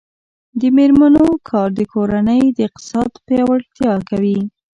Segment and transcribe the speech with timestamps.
[0.59, 4.39] د میرمنو کار د کورنۍ اقتصاد پیاوړتیا کوي.